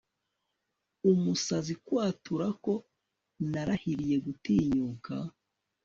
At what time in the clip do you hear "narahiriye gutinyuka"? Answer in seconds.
3.49-5.13